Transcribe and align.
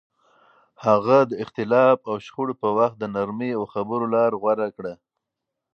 هغه 0.85 1.17
د 1.29 1.31
اختلاف 1.43 1.97
او 2.09 2.15
شخړو 2.25 2.53
په 2.61 2.69
وخت 2.77 2.95
د 2.99 3.03
نرمۍ 3.15 3.51
او 3.57 3.63
خبرو 3.73 4.05
لار 4.15 4.31
غوره 4.41 4.67
کړه. 4.77 4.93